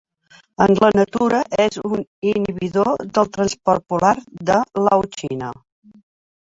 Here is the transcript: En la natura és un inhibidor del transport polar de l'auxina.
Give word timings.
En 0.65 0.71
la 0.83 0.87
natura 0.99 1.41
és 1.65 1.77
un 1.91 2.01
inhibidor 2.31 2.91
del 3.19 3.31
transport 3.37 3.87
polar 3.95 4.13
de 4.51 4.59
l'auxina. 4.89 5.55